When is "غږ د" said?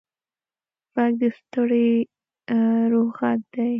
0.93-1.23